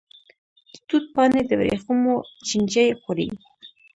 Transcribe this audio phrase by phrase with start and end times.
[0.71, 2.15] د توت پاڼې د وریښمو
[2.47, 3.29] چینجی خوري.